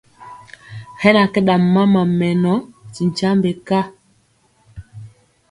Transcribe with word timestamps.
Hɛ 1.01 1.09
na 1.15 1.23
kɛ 1.33 1.39
ɗam 1.47 1.63
mama 1.73 2.01
mɛnɔ 2.19 2.53
ti 2.93 3.01
nkyambe 3.07 3.51
ka. 3.67 3.79